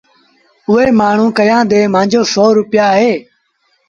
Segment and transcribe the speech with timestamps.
[0.69, 3.13] اُئي مآڻهوٚٚݩ ڪهيآݩدي مآݩجو سو روپيآ اهي